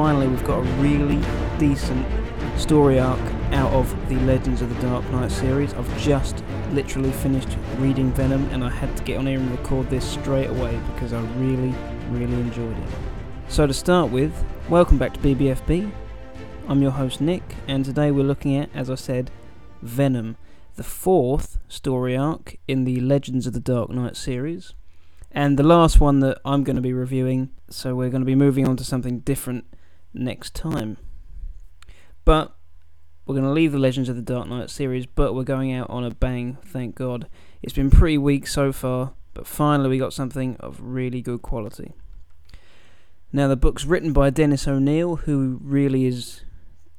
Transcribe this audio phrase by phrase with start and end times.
[0.00, 1.20] finally we've got a really
[1.58, 2.06] decent
[2.58, 3.20] story arc
[3.52, 5.74] out of the Legends of the Dark Knight series.
[5.74, 9.90] I've just literally finished reading Venom and I had to get on here and record
[9.90, 11.74] this straight away because I really,
[12.08, 12.88] really enjoyed it.
[13.48, 14.32] So, to start with,
[14.70, 15.92] welcome back to BBFB.
[16.66, 19.30] I'm your host Nick, and today we're looking at, as I said,
[19.82, 20.38] Venom,
[20.76, 24.72] the fourth story arc in the Legends of the Dark Knight series,
[25.30, 27.50] and the last one that I'm going to be reviewing.
[27.68, 29.66] So, we're going to be moving on to something different
[30.14, 30.96] next time.
[32.24, 32.54] But
[33.26, 35.88] we're going to leave the Legends of the Dark Knight series, but we're going out
[35.90, 37.28] on a bang, thank God.
[37.62, 41.92] It's been pretty weak so far, but finally we got something of really good quality.
[43.32, 46.42] Now, the book's written by Dennis O'Neil, who really is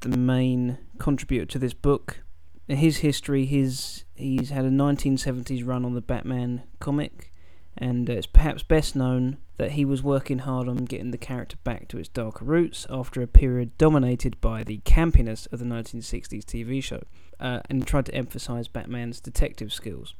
[0.00, 2.22] the main contributor to this book.
[2.68, 7.31] His history, his he's had a 1970s run on the Batman comic,
[7.76, 11.88] and it's perhaps best known that he was working hard on getting the character back
[11.88, 16.82] to its darker roots after a period dominated by the campiness of the 1960s TV
[16.82, 17.02] show,
[17.40, 20.14] uh, and tried to emphasize Batman's detective skills.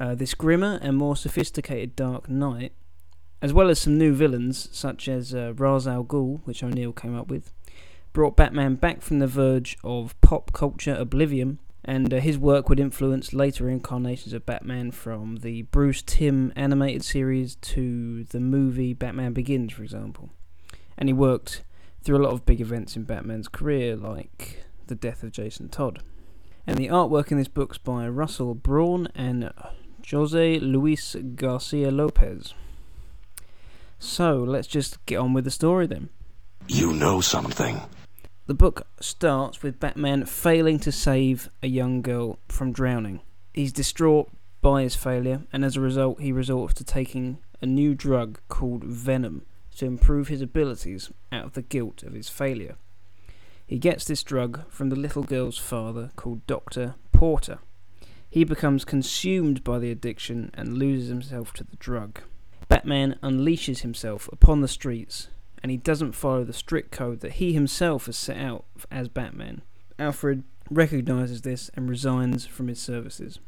[0.00, 2.72] Uh, this grimmer and more sophisticated Dark Knight,
[3.40, 7.16] as well as some new villains such as uh, Ra's al Ghul, which O'Neil came
[7.16, 7.52] up with,
[8.12, 12.78] brought Batman back from the verge of pop culture oblivion and uh, his work would
[12.78, 19.32] influence later incarnations of Batman from the Bruce Timm animated series to the movie Batman
[19.32, 20.28] Begins, for example.
[20.98, 21.64] And he worked
[22.04, 26.02] through a lot of big events in Batman's career, like the death of Jason Todd.
[26.66, 29.50] And the artwork in this book's by Russell Braun and
[30.10, 32.52] Jose Luis Garcia Lopez.
[33.98, 36.10] So let's just get on with the story then.
[36.68, 37.80] You know something.
[38.48, 43.20] The book starts with Batman failing to save a young girl from drowning.
[43.52, 44.30] He's distraught
[44.62, 48.84] by his failure, and as a result, he resorts to taking a new drug called
[48.84, 49.44] Venom
[49.76, 52.76] to improve his abilities out of the guilt of his failure.
[53.66, 56.94] He gets this drug from the little girl's father called Dr.
[57.12, 57.58] Porter.
[58.30, 62.22] He becomes consumed by the addiction and loses himself to the drug.
[62.66, 65.28] Batman unleashes himself upon the streets
[65.62, 69.62] and he doesn't follow the strict code that he himself has set out as Batman.
[69.98, 73.38] Alfred recognizes this and resigns from his services.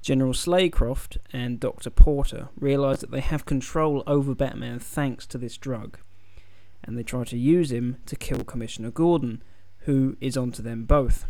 [0.00, 1.90] General Slaycroft and Dr.
[1.90, 5.98] Porter realize that they have control over Batman thanks to this drug,
[6.84, 9.42] and they try to use him to kill Commissioner Gordon,
[9.80, 11.26] who is onto them both.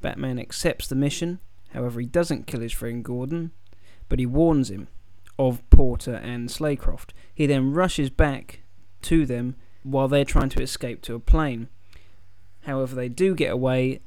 [0.00, 1.38] Batman accepts the mission,
[1.72, 3.52] however, he doesn't kill his friend Gordon,
[4.08, 4.88] but he warns him
[5.38, 7.10] of Porter and Slaycroft.
[7.34, 8.60] He then rushes back
[9.02, 11.68] to them while they're trying to escape to a plane.
[12.62, 14.00] However, they do get away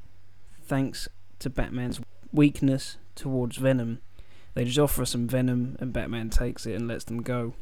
[0.62, 1.08] thanks
[1.40, 2.00] to Batman's
[2.32, 4.00] weakness towards Venom.
[4.54, 7.56] They just offer some Venom, and Batman takes it and lets them go.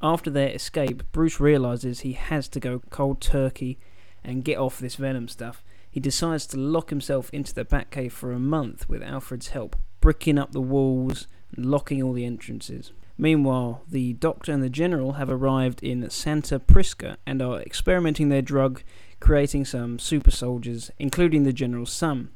[0.00, 3.78] After their escape, Bruce realizes he has to go cold turkey
[4.22, 5.64] and get off this Venom stuff.
[5.90, 10.38] He decides to lock himself into the Batcave for a month with Alfred's help, bricking
[10.38, 12.92] up the walls and locking all the entrances.
[13.18, 18.42] Meanwhile, the Doctor and the General have arrived in Santa Prisca and are experimenting their
[18.42, 18.82] drug,
[19.20, 22.30] creating some super soldiers, including the General's son.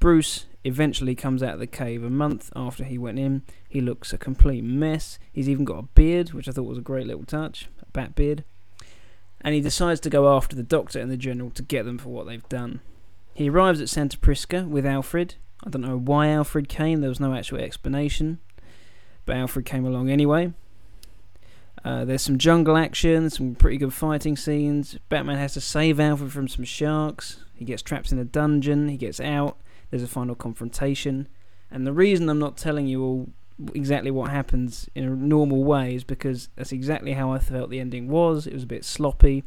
[0.00, 3.42] Bruce eventually comes out of the cave a month after he went in.
[3.68, 5.18] He looks a complete mess.
[5.32, 8.16] He's even got a beard, which I thought was a great little touch, a bat
[8.16, 8.44] beard.
[9.40, 12.08] And he decides to go after the Doctor and the General to get them for
[12.08, 12.80] what they've done.
[13.34, 15.36] He arrives at Santa Prisca with Alfred.
[15.64, 18.40] I don't know why Alfred came, there was no actual explanation
[19.24, 20.52] but Alfred came along anyway.
[21.84, 24.98] Uh, there's some jungle action, some pretty good fighting scenes.
[25.10, 27.44] Batman has to save Alfred from some sharks.
[27.54, 28.88] He gets trapped in a dungeon.
[28.88, 29.58] He gets out.
[29.90, 31.28] There's a final confrontation.
[31.70, 33.28] And the reason I'm not telling you all
[33.74, 37.80] exactly what happens in a normal way is because that's exactly how I felt the
[37.80, 38.46] ending was.
[38.46, 39.44] It was a bit sloppy.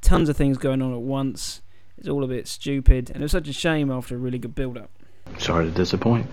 [0.00, 1.62] Tons of things going on at once.
[1.96, 3.10] It's all a bit stupid.
[3.10, 4.90] And it was such a shame after a really good build up.
[5.38, 6.26] Sorry to disappoint.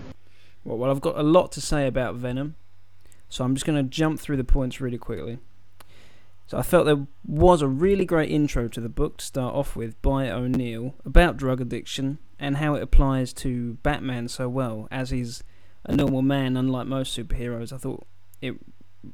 [0.64, 2.56] Well, well, I've got a lot to say about Venom.
[3.34, 5.40] So I'm just going to jump through the points really quickly.
[6.46, 9.74] So I felt there was a really great intro to the book to start off
[9.74, 15.10] with by O'Neil about drug addiction and how it applies to Batman so well as
[15.10, 15.42] he's
[15.82, 17.72] a normal man unlike most superheroes.
[17.72, 18.06] I thought
[18.40, 18.54] it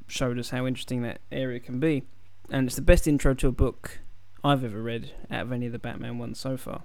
[0.06, 2.02] showed us how interesting that area can be.
[2.50, 4.00] And it's the best intro to a book
[4.44, 6.82] I've ever read out of any of the Batman ones so far.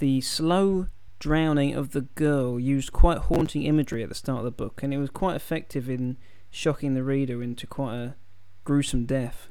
[0.00, 0.88] The slow
[1.20, 4.92] drowning of the girl used quite haunting imagery at the start of the book and
[4.92, 6.16] it was quite effective in
[6.50, 8.14] shocking the reader into quite a
[8.64, 9.48] gruesome death.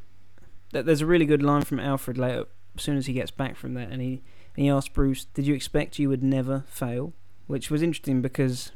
[0.72, 2.46] There's a really good line from Alfred later,
[2.76, 4.22] as soon as he gets back from that, and he
[4.56, 7.14] and he asks Bruce, "Did you expect you would never fail?"
[7.48, 8.72] Which was interesting because,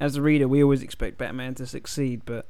[0.00, 2.48] as a reader, we always expect Batman to succeed, but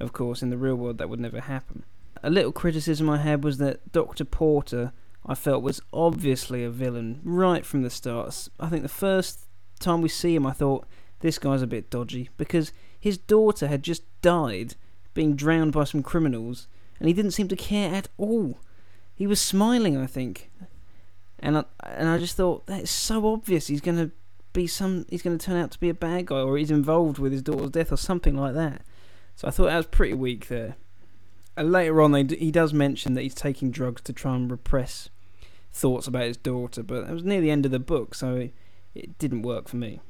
[0.00, 1.84] of course, in the real world, that would never happen.
[2.24, 4.92] a little criticism I had was that Doctor Porter,
[5.26, 8.48] I felt, was obviously a villain right from the start.
[8.58, 9.46] I think the first
[9.78, 10.86] time we see him, I thought
[11.20, 12.72] this guy's a bit dodgy because
[13.04, 14.76] his daughter had just died,
[15.12, 16.68] being drowned by some criminals,
[16.98, 18.58] and he didn't seem to care at all.
[19.14, 20.50] He was smiling, I think,
[21.38, 23.66] and I and I just thought that is so obvious.
[23.66, 24.10] He's going to
[24.54, 25.04] be some.
[25.10, 27.42] He's going to turn out to be a bad guy, or he's involved with his
[27.42, 28.80] daughter's death, or something like that.
[29.36, 30.76] So I thought that was pretty weak there.
[31.58, 35.10] And later on, they, he does mention that he's taking drugs to try and repress
[35.74, 38.54] thoughts about his daughter, but it was near the end of the book, so it,
[38.94, 40.00] it didn't work for me.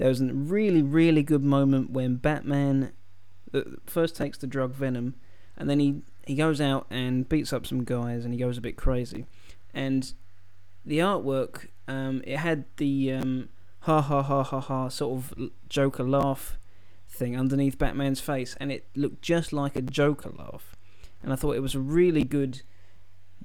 [0.00, 2.92] There was a really, really good moment when Batman
[3.52, 5.14] uh, first takes the drug Venom,
[5.58, 8.62] and then he, he goes out and beats up some guys, and he goes a
[8.62, 9.26] bit crazy.
[9.74, 10.10] And
[10.86, 13.50] the artwork, um, it had the um,
[13.80, 16.58] ha ha ha ha ha sort of Joker laugh
[17.06, 20.76] thing underneath Batman's face, and it looked just like a Joker laugh.
[21.22, 22.62] And I thought it was a really good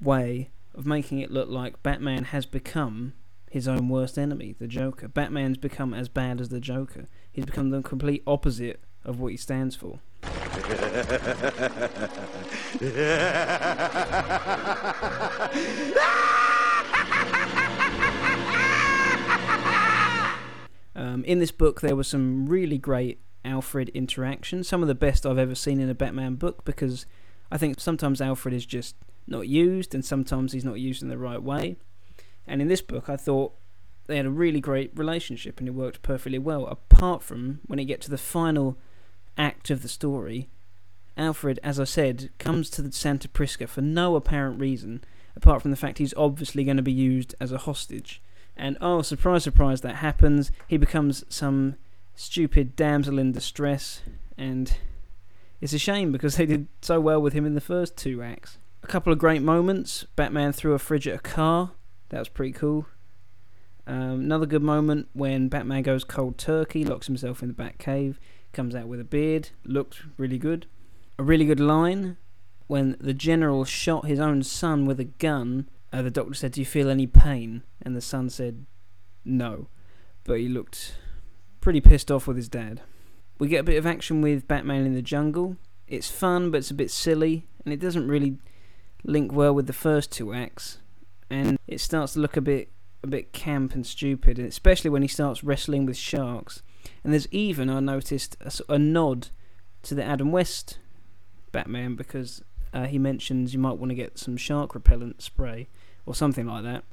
[0.00, 3.12] way of making it look like Batman has become
[3.50, 5.08] his own worst enemy, the Joker.
[5.08, 7.06] Batman's become as bad as the Joker.
[7.30, 10.00] He's become the complete opposite of what he stands for.
[20.94, 25.24] Um, in this book, there were some really great Alfred interactions, Some of the best
[25.24, 27.06] I've ever seen in a Batman book because
[27.50, 28.96] I think sometimes Alfred is just
[29.26, 31.76] not used and sometimes he's not used in the right way.
[32.46, 33.54] And in this book, I thought
[34.06, 36.66] they had a really great relationship and it worked perfectly well.
[36.66, 38.76] Apart from when you get to the final
[39.36, 40.48] act of the story,
[41.16, 45.02] Alfred, as I said, comes to the Santa Prisca for no apparent reason,
[45.34, 48.22] apart from the fact he's obviously going to be used as a hostage.
[48.56, 50.50] And oh, surprise, surprise, that happens.
[50.66, 51.76] He becomes some
[52.14, 54.02] stupid damsel in distress,
[54.38, 54.76] and
[55.60, 58.58] it's a shame because they did so well with him in the first two acts.
[58.82, 60.06] A couple of great moments.
[60.16, 61.72] Batman threw a fridge at a car.
[62.08, 62.86] That was pretty cool.
[63.86, 68.18] Um, another good moment when Batman goes cold turkey, locks himself in the Bat Cave,
[68.52, 69.50] comes out with a beard.
[69.64, 70.66] looks really good.
[71.18, 72.16] A really good line
[72.66, 75.68] when the general shot his own son with a gun.
[75.92, 78.66] Uh, the doctor said, "Do you feel any pain?" And the son said,
[79.24, 79.68] "No,"
[80.24, 80.98] but he looked
[81.60, 82.82] pretty pissed off with his dad.
[83.38, 85.56] We get a bit of action with Batman in the jungle.
[85.86, 88.38] It's fun, but it's a bit silly, and it doesn't really
[89.04, 90.78] link well with the first two acts.
[91.28, 92.70] And it starts to look a bit
[93.02, 96.62] a bit camp and stupid, especially when he starts wrestling with sharks.
[97.04, 99.28] And there's even, I noticed, a, a nod
[99.82, 100.78] to the Adam West
[101.52, 102.42] Batman because
[102.72, 105.68] uh, he mentions you might want to get some shark repellent spray
[106.04, 106.84] or something like that.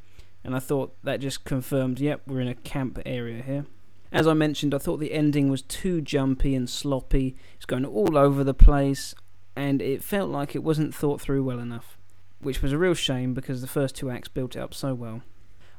[0.43, 3.65] And I thought that just confirmed, yep, we're in a camp area here.
[4.11, 7.35] As I mentioned, I thought the ending was too jumpy and sloppy.
[7.55, 9.15] It's going all over the place,
[9.55, 11.97] and it felt like it wasn't thought through well enough,
[12.43, 15.21] which was a real shame because the first two acts built it up so well.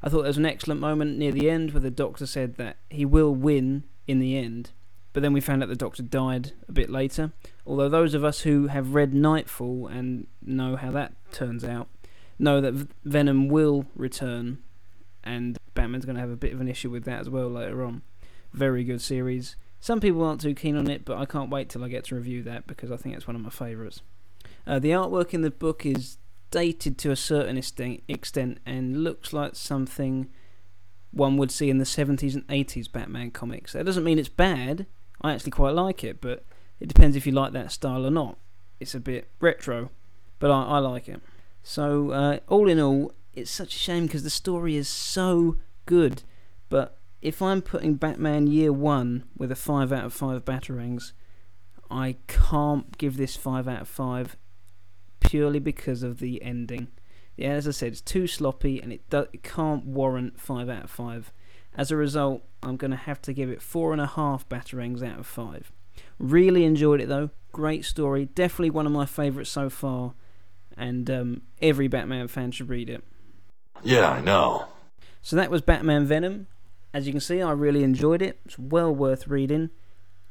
[0.03, 2.77] I thought there was an excellent moment near the end where the doctor said that
[2.89, 4.71] he will win in the end,
[5.13, 7.31] but then we found out the doctor died a bit later.
[7.65, 11.87] Although those of us who have read Knightfall and know how that turns out
[12.37, 14.59] know that Venom will return,
[15.23, 17.83] and Batman's going to have a bit of an issue with that as well later
[17.83, 18.01] on
[18.55, 19.55] very good series.
[19.79, 22.15] Some people aren't too keen on it, but I can't wait till I get to
[22.15, 24.01] review that because I think it's one of my favourites.
[24.65, 26.17] Uh, the artwork in the book is
[26.55, 30.29] dated to a certain extent and looks like something
[31.11, 33.73] one would see in the 70s and 80s Batman comics.
[33.73, 34.85] That doesn't mean it's bad.
[35.21, 36.45] I actually quite like it, but
[36.79, 38.37] it depends if you like that style or not.
[38.79, 39.91] It's a bit retro,
[40.39, 41.21] but I, I like it.
[41.61, 46.23] So, uh, all in all, it's such a shame because the story is so good,
[46.69, 51.11] but if I'm putting Batman Year One with a five out of five batarangs,
[51.91, 54.37] I can't give this five out of five
[55.29, 56.87] purely because of the ending.
[57.35, 60.85] Yeah, as I said, it's too sloppy and it do- it can't warrant five out
[60.85, 61.33] of five.
[61.75, 65.03] As a result, I'm going to have to give it four and a half batarangs
[65.03, 65.71] out of five.
[66.17, 67.31] Really enjoyed it though.
[67.51, 68.25] Great story.
[68.25, 70.13] Definitely one of my favourites so far.
[70.77, 73.03] And um, every Batman fan should read it.
[73.83, 74.67] Yeah, I know.
[75.21, 76.47] So that was Batman Venom.
[76.93, 78.39] As you can see, I really enjoyed it.
[78.45, 79.69] It's well worth reading.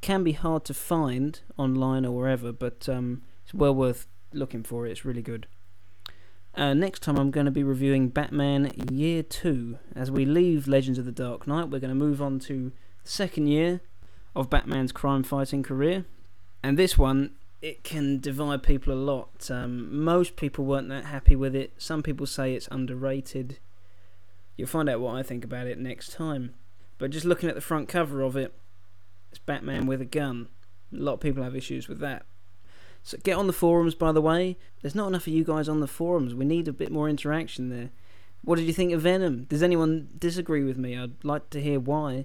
[0.01, 4.87] Can be hard to find online or wherever, but um, it's well worth looking for
[4.87, 4.93] it.
[4.93, 5.47] It's really good.
[6.57, 9.79] Uh, next time, I'm going to be reviewing Batman Year 2.
[9.97, 12.73] As we leave Legends of the Dark Knight, we're going to move on to
[13.03, 13.81] the second year
[14.37, 16.05] of Batman's crime fighting career.
[16.63, 19.51] And this one, it can divide people a lot.
[19.51, 21.73] Um, most people weren't that happy with it.
[21.77, 23.59] Some people say it's underrated.
[24.57, 26.55] You'll find out what I think about it next time.
[26.99, 28.55] But just looking at the front cover of it,
[29.31, 30.49] it's Batman with a gun.
[30.93, 32.25] A lot of people have issues with that.
[33.05, 34.57] So get on the forums, by the way.
[34.81, 36.35] There's not enough of you guys on the forums.
[36.35, 37.91] We need a bit more interaction there.
[38.43, 39.45] What did you think of Venom?
[39.45, 40.99] Does anyone disagree with me?
[40.99, 42.25] I'd like to hear why.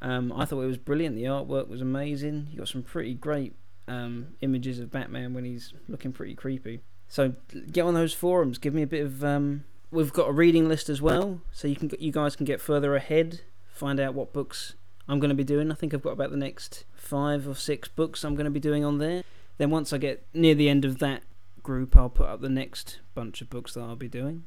[0.00, 1.16] Um, I thought it was brilliant.
[1.16, 2.48] The artwork was amazing.
[2.52, 3.56] You got some pretty great
[3.88, 6.80] um, images of Batman when he's looking pretty creepy.
[7.08, 7.34] So
[7.72, 8.58] get on those forums.
[8.58, 9.24] Give me a bit of.
[9.24, 12.60] Um, we've got a reading list as well, so you can you guys can get
[12.60, 13.40] further ahead.
[13.72, 14.74] Find out what books
[15.08, 15.72] I'm going to be doing.
[15.72, 18.60] I think I've got about the next five or six books I'm going to be
[18.60, 19.24] doing on there.
[19.58, 21.22] Then once I get near the end of that
[21.62, 24.44] group, I'll put up the next bunch of books that I'll be doing,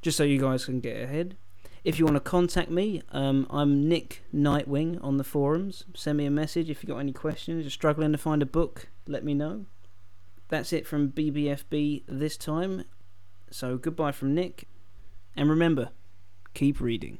[0.00, 1.36] just so you guys can get ahead.
[1.84, 5.84] If you want to contact me, um, I'm Nick Nightwing on the forums.
[5.94, 7.64] Send me a message if you've got any questions.
[7.64, 9.66] You're struggling to find a book, let me know.
[10.48, 12.84] That's it from BBFB this time.
[13.50, 14.68] So goodbye from Nick.
[15.34, 15.90] And remember,
[16.54, 17.18] keep reading.